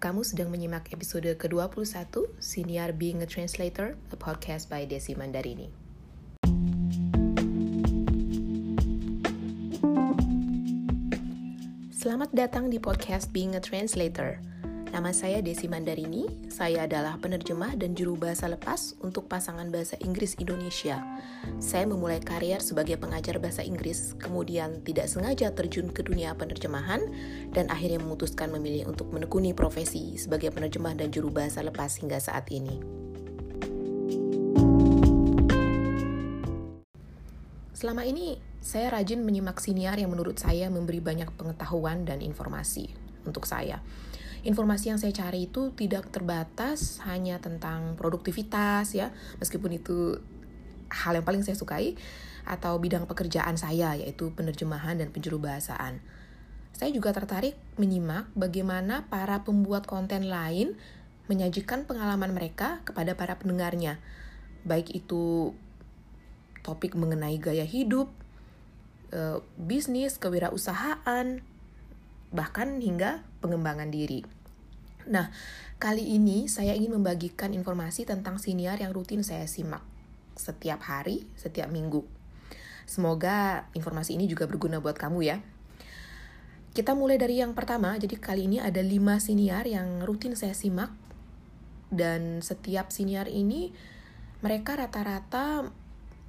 Kamu 0.00 0.24
sedang 0.24 0.48
menyimak 0.48 0.96
episode 0.96 1.28
ke-21 1.28 2.24
Senior 2.40 2.96
Being 2.96 3.20
a 3.20 3.28
Translator, 3.28 4.00
a 4.08 4.16
podcast 4.16 4.72
by 4.72 4.88
Desi 4.88 5.12
Mandarini. 5.12 5.68
Selamat 11.92 12.32
datang 12.32 12.72
di 12.72 12.80
podcast 12.80 13.28
Being 13.28 13.52
a 13.52 13.60
Translator. 13.60 14.40
Nama 14.90 15.14
saya 15.14 15.38
Desi 15.38 15.70
Mandarini, 15.70 16.50
saya 16.50 16.82
adalah 16.82 17.14
penerjemah 17.22 17.78
dan 17.78 17.94
juru 17.94 18.18
bahasa 18.18 18.50
lepas 18.50 18.98
untuk 18.98 19.30
pasangan 19.30 19.70
bahasa 19.70 19.94
Inggris 20.02 20.34
Indonesia. 20.42 20.98
Saya 21.62 21.86
memulai 21.86 22.18
karier 22.18 22.58
sebagai 22.58 22.98
pengajar 22.98 23.38
bahasa 23.38 23.62
Inggris, 23.62 24.18
kemudian 24.18 24.82
tidak 24.82 25.06
sengaja 25.06 25.54
terjun 25.54 25.94
ke 25.94 26.02
dunia 26.02 26.34
penerjemahan, 26.34 27.06
dan 27.54 27.70
akhirnya 27.70 28.02
memutuskan 28.02 28.50
memilih 28.50 28.90
untuk 28.90 29.14
menekuni 29.14 29.54
profesi 29.54 30.18
sebagai 30.18 30.50
penerjemah 30.50 30.98
dan 30.98 31.14
juru 31.14 31.30
bahasa 31.30 31.62
lepas 31.62 31.94
hingga 32.02 32.18
saat 32.18 32.50
ini. 32.50 32.82
Selama 37.78 38.02
ini, 38.02 38.42
saya 38.58 38.90
rajin 38.90 39.22
menyimak 39.22 39.62
siniar 39.62 40.02
yang 40.02 40.10
menurut 40.10 40.42
saya 40.42 40.66
memberi 40.66 40.98
banyak 40.98 41.30
pengetahuan 41.38 42.02
dan 42.02 42.18
informasi 42.26 42.90
untuk 43.22 43.46
saya 43.46 43.78
informasi 44.42 44.92
yang 44.92 44.98
saya 45.00 45.12
cari 45.12 45.48
itu 45.48 45.72
tidak 45.76 46.08
terbatas 46.08 47.00
hanya 47.04 47.40
tentang 47.40 47.96
produktivitas 47.96 48.96
ya, 48.96 49.12
meskipun 49.38 49.76
itu 49.76 50.20
hal 50.90 51.14
yang 51.14 51.26
paling 51.26 51.46
saya 51.46 51.54
sukai 51.54 51.94
atau 52.48 52.80
bidang 52.82 53.06
pekerjaan 53.06 53.54
saya 53.54 53.94
yaitu 53.94 54.32
penerjemahan 54.34 54.98
dan 54.98 55.12
penjuru 55.14 55.38
bahasaan. 55.38 56.02
Saya 56.74 56.90
juga 56.96 57.12
tertarik 57.12 57.60
menyimak 57.76 58.32
bagaimana 58.32 59.04
para 59.12 59.44
pembuat 59.44 59.84
konten 59.84 60.32
lain 60.32 60.80
menyajikan 61.28 61.86
pengalaman 61.86 62.34
mereka 62.34 62.82
kepada 62.82 63.14
para 63.14 63.38
pendengarnya. 63.38 64.02
Baik 64.66 64.90
itu 64.90 65.54
topik 66.66 66.96
mengenai 66.96 67.38
gaya 67.38 67.62
hidup, 67.62 68.10
eh, 69.12 69.38
bisnis, 69.60 70.16
kewirausahaan, 70.16 71.44
bahkan 72.30 72.78
hingga 72.78 73.26
pengembangan 73.42 73.90
diri. 73.90 74.22
Nah, 75.10 75.34
kali 75.82 76.14
ini 76.14 76.46
saya 76.46 76.78
ingin 76.78 76.94
membagikan 76.94 77.50
informasi 77.50 78.06
tentang 78.06 78.38
siniar 78.38 78.78
yang 78.78 78.94
rutin 78.94 79.26
saya 79.26 79.50
simak 79.50 79.82
setiap 80.38 80.80
hari, 80.86 81.26
setiap 81.34 81.68
minggu. 81.68 82.06
Semoga 82.86 83.66
informasi 83.74 84.14
ini 84.14 84.30
juga 84.30 84.46
berguna 84.46 84.78
buat 84.78 84.94
kamu 84.98 85.20
ya. 85.26 85.38
Kita 86.70 86.94
mulai 86.94 87.18
dari 87.18 87.42
yang 87.42 87.52
pertama, 87.58 87.98
jadi 87.98 88.14
kali 88.14 88.46
ini 88.46 88.62
ada 88.62 88.78
5 88.78 89.18
siniar 89.18 89.66
yang 89.66 90.06
rutin 90.06 90.38
saya 90.38 90.54
simak. 90.54 90.94
Dan 91.90 92.38
setiap 92.38 92.94
siniar 92.94 93.26
ini, 93.26 93.74
mereka 94.46 94.78
rata-rata 94.78 95.66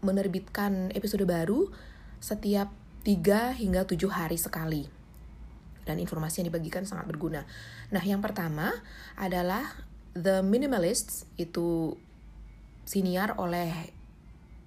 menerbitkan 0.01 0.89
episode 0.97 1.29
baru 1.29 1.69
setiap 2.17 2.73
3 3.05 3.53
hingga 3.53 3.85
7 3.85 4.09
hari 4.09 4.41
sekali 4.41 5.00
dan 5.85 5.97
informasi 5.97 6.43
yang 6.43 6.53
dibagikan 6.53 6.85
sangat 6.85 7.09
berguna. 7.09 7.45
Nah, 7.89 8.03
yang 8.03 8.21
pertama 8.21 8.71
adalah 9.17 9.65
The 10.13 10.43
Minimalists 10.43 11.25
itu 11.39 11.95
siniar 12.83 13.39
oleh 13.39 13.93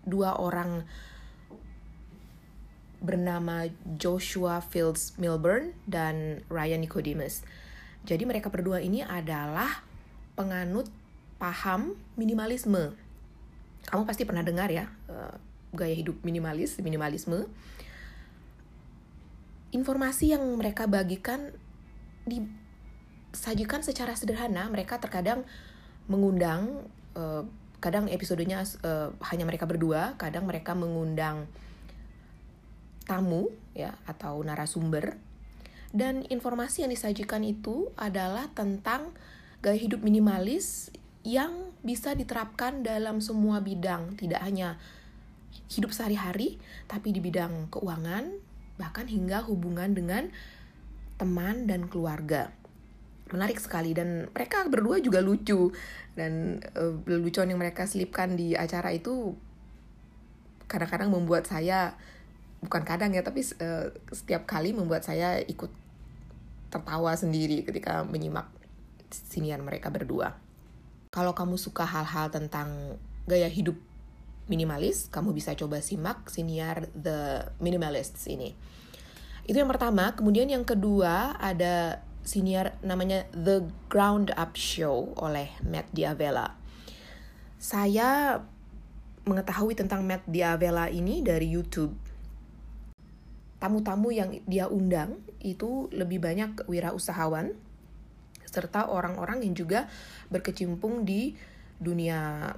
dua 0.05 0.41
orang 0.41 0.85
bernama 3.05 3.69
Joshua 4.01 4.65
Fields 4.65 5.13
Milburn 5.21 5.77
dan 5.85 6.41
Ryan 6.49 6.81
Nicodemus. 6.81 7.45
Jadi 8.09 8.25
mereka 8.25 8.49
berdua 8.49 8.81
ini 8.81 9.05
adalah 9.05 9.85
penganut 10.33 10.89
paham 11.37 12.01
minimalisme. 12.17 12.97
Kamu 13.85 14.09
pasti 14.09 14.25
pernah 14.25 14.41
dengar 14.41 14.73
ya 14.73 14.89
uh, 15.13 15.37
gaya 15.77 15.93
hidup 15.93 16.17
minimalis, 16.25 16.81
minimalisme 16.81 17.45
informasi 19.75 20.31
yang 20.31 20.47
mereka 20.55 20.87
bagikan 20.87 21.51
disajikan 22.25 23.83
secara 23.83 24.15
sederhana. 24.15 24.71
Mereka 24.71 25.03
terkadang 25.03 25.43
mengundang, 26.07 26.87
uh, 27.19 27.43
kadang 27.83 28.07
episodenya 28.07 28.63
uh, 28.87 29.11
hanya 29.35 29.45
mereka 29.45 29.67
berdua, 29.67 30.15
kadang 30.15 30.47
mereka 30.47 30.79
mengundang 30.79 31.51
tamu 33.05 33.51
ya 33.75 33.99
atau 34.07 34.41
narasumber. 34.47 35.19
Dan 35.95 36.23
informasi 36.27 36.87
yang 36.87 36.95
disajikan 36.95 37.43
itu 37.43 37.91
adalah 37.99 38.51
tentang 38.55 39.15
gaya 39.63 39.79
hidup 39.79 40.03
minimalis 40.03 40.91
yang 41.27 41.73
bisa 41.81 42.13
diterapkan 42.15 42.85
dalam 42.85 43.19
semua 43.23 43.63
bidang, 43.63 44.19
tidak 44.21 44.43
hanya 44.45 44.77
hidup 45.73 45.95
sehari-hari, 45.95 46.61
tapi 46.91 47.15
di 47.15 47.23
bidang 47.23 47.73
keuangan, 47.73 48.29
bahkan 48.77 49.07
hingga 49.07 49.47
hubungan 49.47 49.95
dengan 49.95 50.31
teman 51.21 51.71
dan 51.71 51.87
keluarga. 51.87 52.51
Menarik 53.31 53.59
sekali 53.59 53.95
dan 53.97 54.29
mereka 54.31 54.67
berdua 54.67 55.01
juga 55.01 55.23
lucu 55.23 55.73
dan 56.19 56.63
uh, 56.77 56.95
lelucon 57.09 57.51
yang 57.51 57.59
mereka 57.59 57.87
selipkan 57.87 58.35
di 58.37 58.55
acara 58.55 58.93
itu 58.93 59.35
kadang-kadang 60.69 61.13
membuat 61.13 61.47
saya 61.47 61.95
bukan 62.65 62.83
kadang 62.83 63.13
ya 63.13 63.21
tapi 63.21 63.45
uh, 63.61 63.93
setiap 64.11 64.49
kali 64.49 64.73
membuat 64.73 65.05
saya 65.05 65.37
ikut 65.45 65.69
tertawa 66.73 67.15
sendiri 67.15 67.63
ketika 67.63 68.03
menyimak 68.03 68.51
sinian 69.11 69.63
mereka 69.63 69.95
berdua. 69.95 70.35
Kalau 71.15 71.31
kamu 71.31 71.55
suka 71.55 71.87
hal-hal 71.87 72.35
tentang 72.35 72.99
gaya 73.31 73.47
hidup 73.47 73.79
minimalis, 74.47 75.09
kamu 75.09 75.33
bisa 75.33 75.57
coba 75.57 75.81
simak 75.81 76.29
siniar 76.29 76.89
The 76.93 77.49
Minimalists 77.61 78.29
ini. 78.29 78.53
Itu 79.45 79.61
yang 79.61 79.69
pertama. 79.69 80.17
Kemudian 80.17 80.49
yang 80.49 80.65
kedua 80.65 81.37
ada 81.37 82.01
siniar 82.25 82.81
namanya 82.81 83.29
The 83.37 83.69
Ground 83.93 84.33
Up 84.33 84.57
Show 84.57 85.13
oleh 85.21 85.53
Matt 85.65 85.93
Diavela. 85.93 86.57
Saya 87.61 88.41
mengetahui 89.25 89.77
tentang 89.77 90.05
Matt 90.05 90.25
Diavela 90.29 90.89
ini 90.89 91.25
dari 91.25 91.49
YouTube. 91.49 91.97
Tamu-tamu 93.61 94.13
yang 94.13 94.45
dia 94.45 94.69
undang 94.69 95.25
itu 95.41 95.89
lebih 95.93 96.21
banyak 96.21 96.69
wirausahawan 96.69 97.57
serta 98.45 98.93
orang-orang 98.93 99.41
yang 99.41 99.57
juga 99.57 99.89
berkecimpung 100.29 101.09
di 101.09 101.33
dunia 101.81 102.53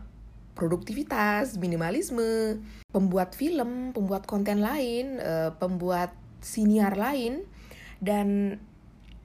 produktivitas, 0.57 1.61
minimalisme, 1.61 2.65
pembuat 2.89 3.37
film, 3.37 3.93
pembuat 3.93 4.25
konten 4.25 4.65
lain, 4.65 5.21
uh, 5.21 5.53
pembuat 5.61 6.17
siniar 6.41 6.97
lain, 6.97 7.45
dan 8.01 8.59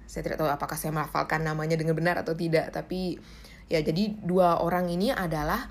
Saya 0.09 0.25
tidak 0.25 0.41
tahu 0.41 0.49
apakah 0.49 0.81
saya 0.81 0.97
melafalkan 0.97 1.45
namanya 1.45 1.77
dengan 1.77 1.93
benar 1.95 2.17
atau 2.25 2.33
tidak, 2.33 2.73
tapi 2.73 3.21
ya 3.69 3.85
jadi 3.85 4.17
dua 4.25 4.65
orang 4.65 4.89
ini 4.89 5.12
adalah 5.12 5.69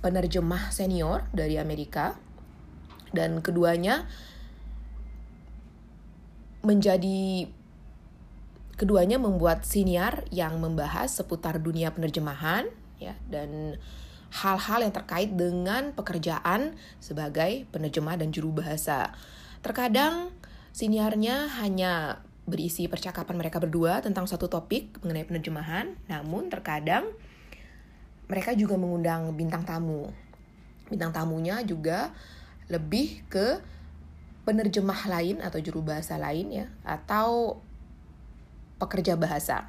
penerjemah 0.00 0.72
senior 0.72 1.28
dari 1.30 1.60
Amerika 1.60 2.16
dan 3.12 3.44
keduanya 3.44 4.08
menjadi 6.60 7.48
keduanya 8.76 9.20
membuat 9.20 9.68
siniar 9.68 10.24
yang 10.32 10.56
membahas 10.56 11.12
seputar 11.12 11.60
dunia 11.60 11.92
penerjemahan 11.92 12.68
ya 12.96 13.16
dan 13.28 13.76
hal-hal 14.30 14.86
yang 14.86 14.94
terkait 14.94 15.34
dengan 15.34 15.92
pekerjaan 15.92 16.78
sebagai 17.02 17.66
penerjemah 17.68 18.16
dan 18.16 18.32
juru 18.32 18.56
bahasa. 18.62 19.12
Terkadang 19.60 20.32
siniarnya 20.72 21.50
hanya 21.60 22.24
berisi 22.48 22.88
percakapan 22.88 23.36
mereka 23.36 23.60
berdua 23.60 24.00
tentang 24.00 24.24
satu 24.24 24.48
topik 24.48 25.02
mengenai 25.04 25.28
penerjemahan, 25.28 25.98
namun 26.08 26.48
terkadang 26.48 27.10
mereka 28.30 28.54
juga 28.54 28.78
mengundang 28.78 29.34
bintang 29.34 29.66
tamu. 29.66 30.06
Bintang 30.86 31.10
tamunya 31.10 31.58
juga 31.66 32.14
lebih 32.70 33.26
ke 33.26 33.58
penerjemah 34.46 35.10
lain 35.10 35.42
atau 35.42 35.58
juru 35.58 35.82
bahasa 35.82 36.14
lain 36.14 36.54
ya 36.54 36.66
atau 36.86 37.58
pekerja 38.78 39.18
bahasa. 39.18 39.66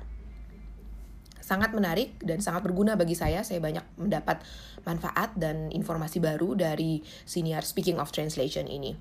Sangat 1.42 1.74
menarik 1.76 2.16
dan 2.22 2.40
sangat 2.40 2.64
berguna 2.64 2.96
bagi 2.96 3.18
saya. 3.18 3.42
Saya 3.42 3.60
banyak 3.60 3.84
mendapat 3.98 4.40
manfaat 4.88 5.36
dan 5.36 5.74
informasi 5.74 6.22
baru 6.22 6.56
dari 6.56 7.04
senior 7.26 7.66
Speaking 7.66 8.00
of 8.00 8.14
Translation 8.14 8.70
ini. 8.70 8.96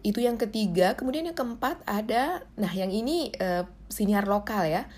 Itu 0.00 0.22
yang 0.22 0.40
ketiga. 0.40 0.96
Kemudian 0.96 1.28
yang 1.28 1.36
keempat 1.36 1.82
ada, 1.84 2.46
nah 2.56 2.72
yang 2.72 2.88
ini 2.88 3.34
uh, 3.36 3.68
senior 3.92 4.24
lokal 4.24 4.64
ya. 4.64 4.88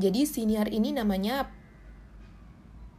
Jadi 0.00 0.24
senior 0.24 0.68
ini 0.72 0.94
namanya 0.94 1.50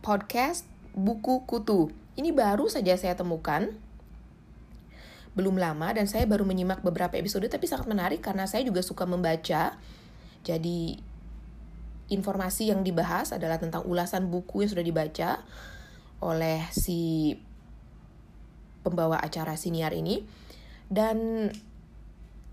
podcast 0.04 0.68
buku 0.94 1.46
kutu. 1.50 1.90
Ini 2.14 2.30
baru 2.30 2.70
saja 2.70 2.94
saya 2.94 3.18
temukan 3.18 3.74
belum 5.34 5.58
lama 5.58 5.90
dan 5.98 6.06
saya 6.06 6.30
baru 6.30 6.46
menyimak 6.46 6.86
beberapa 6.86 7.18
episode 7.18 7.50
tapi 7.50 7.66
sangat 7.66 7.90
menarik 7.90 8.22
karena 8.22 8.46
saya 8.46 8.62
juga 8.62 8.86
suka 8.86 9.10
membaca. 9.10 9.78
Jadi 10.46 11.00
informasi 12.14 12.70
yang 12.70 12.86
dibahas 12.86 13.34
adalah 13.34 13.58
tentang 13.58 13.88
ulasan 13.90 14.30
buku 14.30 14.62
yang 14.62 14.70
sudah 14.70 14.86
dibaca 14.86 15.42
oleh 16.22 16.62
si 16.70 17.34
pembawa 18.84 19.18
acara 19.24 19.56
siniar 19.56 19.96
ini 19.96 20.22
dan 20.92 21.50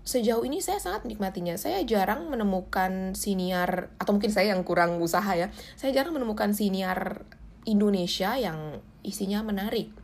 sejauh 0.01 0.41
ini 0.45 0.59
saya 0.59 0.81
sangat 0.81 1.05
menikmatinya. 1.05 1.55
Saya 1.55 1.81
jarang 1.85 2.27
menemukan 2.27 3.13
siniar 3.13 3.93
atau 4.01 4.11
mungkin 4.17 4.33
saya 4.33 4.53
yang 4.53 4.65
kurang 4.65 4.97
usaha 4.97 5.33
ya. 5.37 5.53
Saya 5.77 5.93
jarang 5.93 6.17
menemukan 6.17 6.51
siniar 6.53 7.25
Indonesia 7.65 8.33
yang 8.37 8.81
isinya 9.05 9.45
menarik 9.45 10.01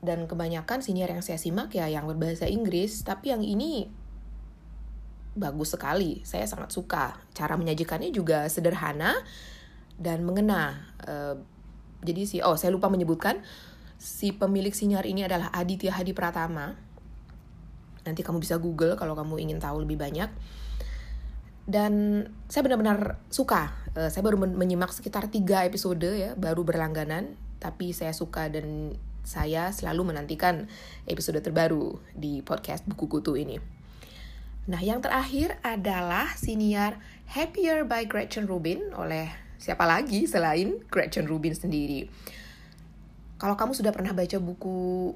dan 0.00 0.24
kebanyakan 0.24 0.80
senior 0.80 1.12
yang 1.12 1.20
saya 1.20 1.36
simak 1.36 1.76
ya 1.76 1.84
yang 1.88 2.08
berbahasa 2.08 2.48
Inggris 2.48 3.04
tapi 3.04 3.36
yang 3.36 3.44
ini 3.44 3.88
bagus 5.36 5.76
sekali 5.76 6.24
saya 6.24 6.48
sangat 6.48 6.72
suka 6.72 7.20
cara 7.36 7.54
menyajikannya 7.60 8.10
juga 8.10 8.48
sederhana 8.48 9.14
dan 10.00 10.24
mengena 10.24 10.88
uh, 11.04 11.36
jadi 12.00 12.22
si 12.24 12.36
oh 12.40 12.56
saya 12.56 12.72
lupa 12.72 12.88
menyebutkan 12.88 13.44
si 14.00 14.32
pemilik 14.32 14.72
senior 14.72 15.04
ini 15.04 15.28
adalah 15.28 15.52
Aditya 15.52 15.92
Hadi 15.92 16.16
Pratama 16.16 16.72
nanti 18.10 18.26
kamu 18.26 18.42
bisa 18.42 18.58
google 18.58 18.98
kalau 18.98 19.14
kamu 19.14 19.38
ingin 19.38 19.62
tahu 19.62 19.86
lebih 19.86 19.96
banyak 19.96 20.28
dan 21.70 22.26
saya 22.50 22.66
benar-benar 22.66 23.22
suka 23.30 23.70
uh, 23.94 24.10
saya 24.10 24.26
baru 24.26 24.42
menyimak 24.42 24.90
sekitar 24.90 25.30
tiga 25.30 25.62
episode 25.62 26.02
ya 26.02 26.34
baru 26.34 26.66
berlangganan 26.66 27.38
tapi 27.62 27.94
saya 27.94 28.10
suka 28.10 28.50
dan 28.50 28.98
saya 29.22 29.70
selalu 29.70 30.10
menantikan 30.10 30.66
episode 31.04 31.38
terbaru 31.44 32.00
di 32.16 32.40
podcast 32.40 32.82
Buku 32.88 33.06
Kutu 33.06 33.36
ini. 33.36 33.60
Nah, 34.66 34.80
yang 34.80 35.04
terakhir 35.04 35.60
adalah 35.60 36.34
siniar 36.34 36.98
Happier 37.30 37.86
by 37.86 38.08
Gretchen 38.08 38.48
Rubin 38.48 38.90
oleh 38.96 39.30
siapa 39.60 39.84
lagi 39.84 40.24
selain 40.24 40.80
Gretchen 40.88 41.28
Rubin 41.28 41.54
sendiri. 41.54 42.08
Kalau 43.40 43.56
kamu 43.56 43.72
sudah 43.72 43.92
pernah 43.94 44.12
baca 44.12 44.36
buku 44.40 45.14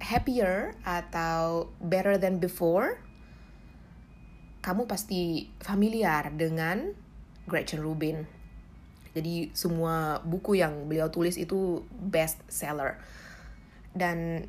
Happier 0.00 0.76
atau 0.84 1.72
Better 1.80 2.20
Than 2.20 2.38
Before, 2.38 3.00
kamu 4.60 4.90
pasti 4.90 5.50
familiar 5.62 6.30
dengan 6.34 6.90
Gretchen 7.46 7.80
Rubin. 7.80 8.26
Jadi 9.16 9.48
semua 9.56 10.20
buku 10.20 10.60
yang 10.60 10.90
beliau 10.90 11.08
tulis 11.08 11.40
itu 11.40 11.86
best 11.88 12.42
seller. 12.50 13.00
Dan 13.96 14.44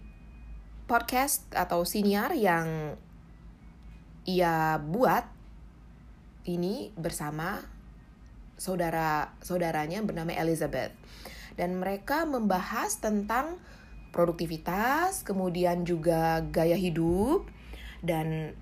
podcast 0.91 1.47
atau 1.55 1.88
siniar 1.88 2.35
yang 2.35 3.00
ia 4.27 4.75
buat 4.83 5.23
ini 6.43 6.91
bersama 7.00 7.63
saudara-saudaranya 8.59 10.03
bernama 10.03 10.35
Elizabeth. 10.35 10.91
Dan 11.55 11.79
mereka 11.79 12.27
membahas 12.27 13.00
tentang 13.00 13.61
produktivitas, 14.17 15.21
kemudian 15.21 15.85
juga 15.85 16.41
gaya 16.49 16.73
hidup 16.73 17.45
dan 18.01 18.57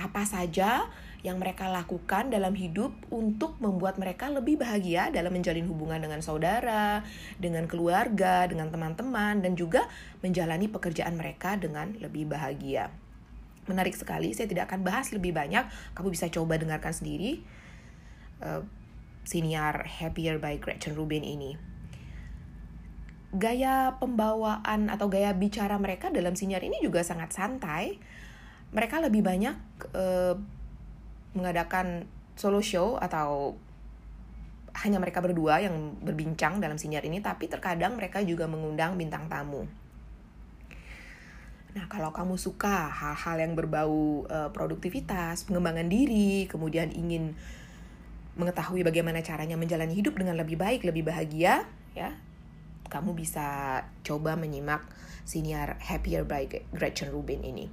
apa 0.00 0.24
saja 0.24 0.88
yang 1.20 1.42
mereka 1.42 1.66
lakukan 1.66 2.30
dalam 2.30 2.54
hidup 2.54 2.94
untuk 3.10 3.58
membuat 3.58 3.98
mereka 3.98 4.30
lebih 4.30 4.56
bahagia 4.56 5.10
dalam 5.10 5.34
menjalin 5.34 5.66
hubungan 5.66 5.98
dengan 5.98 6.22
saudara, 6.22 7.02
dengan 7.36 7.66
keluarga, 7.68 8.46
dengan 8.46 8.70
teman-teman, 8.70 9.42
dan 9.42 9.58
juga 9.58 9.90
menjalani 10.22 10.70
pekerjaan 10.70 11.18
mereka 11.18 11.58
dengan 11.58 11.92
lebih 11.98 12.30
bahagia. 12.30 12.88
Menarik 13.66 13.98
sekali, 13.98 14.32
saya 14.32 14.46
tidak 14.48 14.70
akan 14.72 14.86
bahas 14.86 15.10
lebih 15.10 15.34
banyak, 15.34 15.66
kamu 15.92 16.08
bisa 16.14 16.30
coba 16.30 16.56
dengarkan 16.56 16.94
sendiri. 16.94 17.42
Uh, 18.38 18.62
siniar 19.26 19.84
Happier 19.84 20.40
by 20.40 20.56
Gretchen 20.56 20.96
Rubin 20.96 21.20
ini. 21.20 21.58
Gaya 23.28 24.00
pembawaan 24.00 24.88
atau 24.88 25.12
gaya 25.12 25.36
bicara 25.36 25.76
mereka 25.76 26.08
dalam 26.08 26.32
siniar 26.32 26.64
ini 26.64 26.80
juga 26.80 27.04
sangat 27.04 27.36
santai. 27.36 28.00
Mereka 28.72 29.04
lebih 29.04 29.20
banyak 29.20 29.56
uh, 29.92 30.34
mengadakan 31.36 32.08
solo 32.38 32.64
show 32.64 32.96
atau 32.96 33.56
hanya 34.84 35.02
mereka 35.02 35.18
berdua 35.18 35.58
yang 35.58 35.98
berbincang 36.00 36.62
dalam 36.62 36.78
siniar 36.78 37.02
ini, 37.02 37.18
tapi 37.18 37.50
terkadang 37.50 37.98
mereka 37.98 38.22
juga 38.22 38.46
mengundang 38.46 38.94
bintang 38.94 39.26
tamu. 39.26 39.66
Nah, 41.76 41.84
kalau 41.90 42.14
kamu 42.14 42.40
suka 42.40 42.88
hal-hal 42.88 43.36
yang 43.44 43.52
berbau 43.52 44.24
uh, 44.24 44.48
produktivitas, 44.54 45.44
pengembangan 45.44 45.90
diri, 45.90 46.48
kemudian 46.48 46.94
ingin 46.94 47.36
mengetahui 48.38 48.86
bagaimana 48.86 49.20
caranya 49.20 49.58
menjalani 49.58 49.92
hidup 49.98 50.14
dengan 50.14 50.38
lebih 50.38 50.56
baik, 50.56 50.86
lebih 50.86 51.04
bahagia, 51.04 51.66
ya, 51.92 52.14
kamu 52.88 53.14
bisa 53.14 53.80
coba 54.02 54.34
menyimak 54.34 54.84
siniar 55.28 55.76
Happier 55.84 56.24
by 56.24 56.48
Gretchen 56.72 57.12
Rubin 57.12 57.44
ini. 57.44 57.68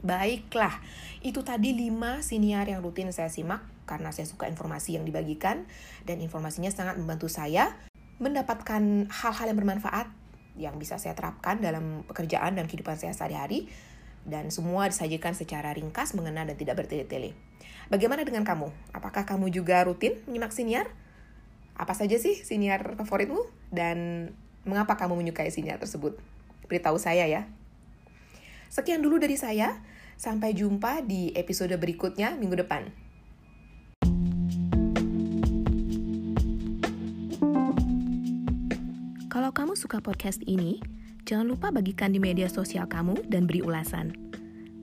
Baiklah, 0.00 0.80
itu 1.20 1.44
tadi 1.44 1.76
5 1.76 2.24
siniar 2.24 2.64
yang 2.64 2.80
rutin 2.80 3.12
saya 3.12 3.28
simak 3.28 3.60
karena 3.84 4.08
saya 4.16 4.24
suka 4.24 4.48
informasi 4.48 4.96
yang 4.96 5.04
dibagikan 5.04 5.68
dan 6.08 6.24
informasinya 6.24 6.72
sangat 6.72 6.96
membantu 6.96 7.28
saya 7.28 7.76
mendapatkan 8.16 9.12
hal-hal 9.12 9.46
yang 9.52 9.58
bermanfaat 9.60 10.08
yang 10.56 10.80
bisa 10.80 10.96
saya 10.96 11.12
terapkan 11.12 11.60
dalam 11.60 12.04
pekerjaan 12.08 12.56
dan 12.56 12.64
kehidupan 12.64 12.96
saya 12.96 13.12
sehari-hari 13.12 13.68
dan 14.24 14.48
semua 14.52 14.88
disajikan 14.88 15.32
secara 15.32 15.72
ringkas, 15.72 16.12
mengena 16.16 16.44
dan 16.44 16.56
tidak 16.56 16.80
bertele-tele. 16.80 17.36
Bagaimana 17.92 18.24
dengan 18.24 18.44
kamu? 18.44 18.68
Apakah 18.96 19.28
kamu 19.28 19.52
juga 19.52 19.84
rutin 19.84 20.16
menyimak 20.28 20.52
siniar? 20.52 20.88
Apa 21.76 21.96
saja 21.96 22.16
sih 22.20 22.40
siniar 22.40 22.96
favoritmu 23.00 23.59
dan 23.70 24.28
mengapa 24.66 24.98
kamu 24.98 25.18
menyukai 25.18 25.48
siniar 25.48 25.80
tersebut? 25.80 26.18
Beritahu 26.66 27.00
saya 27.00 27.26
ya. 27.26 27.48
Sekian 28.70 29.02
dulu 29.02 29.18
dari 29.18 29.34
saya. 29.34 29.82
Sampai 30.20 30.52
jumpa 30.52 31.00
di 31.00 31.32
episode 31.32 31.72
berikutnya 31.80 32.36
minggu 32.36 32.60
depan. 32.60 32.92
Kalau 39.32 39.48
kamu 39.56 39.80
suka 39.80 40.04
podcast 40.04 40.44
ini, 40.44 40.84
jangan 41.24 41.48
lupa 41.48 41.72
bagikan 41.72 42.12
di 42.12 42.20
media 42.20 42.52
sosial 42.52 42.84
kamu 42.84 43.16
dan 43.32 43.48
beri 43.48 43.64
ulasan. 43.64 44.12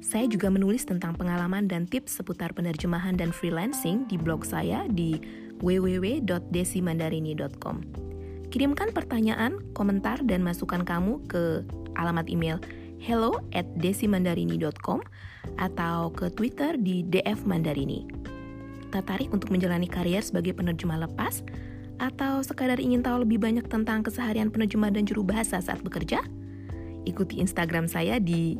Saya 0.01 0.25
juga 0.25 0.49
menulis 0.49 0.81
tentang 0.87 1.13
pengalaman 1.13 1.69
dan 1.69 1.85
tips 1.85 2.17
seputar 2.17 2.57
penerjemahan 2.57 3.13
dan 3.13 3.29
freelancing 3.29 4.09
di 4.09 4.17
blog 4.17 4.41
saya 4.41 4.89
di 4.89 5.21
www.desimandarini.com. 5.61 8.06
Kirimkan 8.47 8.95
pertanyaan, 8.95 9.59
komentar, 9.75 10.23
dan 10.23 10.39
masukan 10.39 10.87
kamu 10.87 11.19
ke 11.27 11.67
alamat 11.99 12.31
email 12.31 12.57
hello 12.97 13.43
at 13.53 13.67
desimandarini.com 13.77 15.03
atau 15.59 16.09
ke 16.15 16.31
Twitter 16.33 16.75
di 16.79 17.05
DF 17.05 17.45
Mandarini. 17.45 18.07
Tertarik 18.89 19.29
untuk 19.35 19.51
menjalani 19.51 19.85
karier 19.85 20.23
sebagai 20.23 20.55
penerjemah 20.55 21.05
lepas? 21.07 21.43
Atau 21.97 22.45
sekadar 22.45 22.77
ingin 22.77 23.01
tahu 23.01 23.25
lebih 23.25 23.41
banyak 23.41 23.65
tentang 23.67 24.05
keseharian 24.05 24.53
penerjemah 24.53 24.93
dan 24.93 25.03
juru 25.03 25.25
bahasa 25.25 25.57
saat 25.57 25.81
bekerja? 25.81 26.21
Ikuti 27.09 27.41
Instagram 27.41 27.89
saya 27.89 28.21
di 28.21 28.55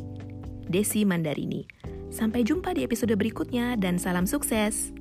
Desi 0.68 1.06
Mandarini. 1.06 1.64
Sampai 2.10 2.42
jumpa 2.44 2.74
di 2.74 2.82
episode 2.82 3.14
berikutnya 3.14 3.78
dan 3.78 4.02
salam 4.02 4.26
sukses! 4.26 4.97